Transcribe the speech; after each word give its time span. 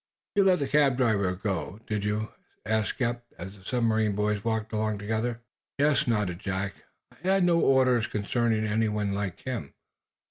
"You 0.33 0.45
let 0.45 0.57
the 0.57 0.67
cab 0.67 0.97
driver 0.97 1.35
go, 1.35 1.79
did 1.85 2.03
you!" 2.03 2.29
asked 2.65 2.99
Eph, 3.03 3.21
as 3.37 3.55
the 3.55 3.63
submarine 3.63 4.13
boys 4.15 4.43
walked 4.43 4.73
along 4.73 4.97
together. 4.97 5.41
"Yes," 5.77 6.07
nodded 6.07 6.39
Jack. 6.39 6.73
"I 7.11 7.17
had 7.27 7.43
no 7.43 7.59
orders 7.59 8.07
concerning 8.07 8.65
anyone 8.65 9.13
like 9.13 9.41
him. 9.41 9.75